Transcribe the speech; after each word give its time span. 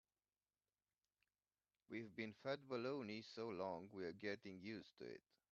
We've 1.91 2.15
been 2.15 2.33
fed 2.41 2.61
baloney 2.67 3.23
so 3.35 3.49
long 3.49 3.89
we're 3.93 4.13
getting 4.13 4.59
used 4.59 4.97
to 4.97 5.05
it. 5.05 5.21